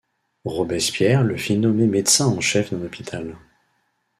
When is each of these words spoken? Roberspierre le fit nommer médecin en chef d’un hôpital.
Roberspierre 0.45 1.21
le 1.23 1.37
fit 1.37 1.59
nommer 1.59 1.85
médecin 1.85 2.25
en 2.25 2.41
chef 2.41 2.71
d’un 2.73 2.83
hôpital. 2.83 3.37